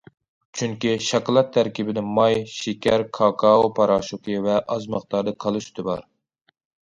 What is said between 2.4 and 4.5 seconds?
شېكەر، كاكائو پاراشوكى